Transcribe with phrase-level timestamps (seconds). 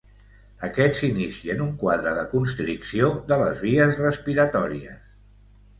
[0.67, 4.99] Aquests inicien un quadre de constricció de les vies respiratòries.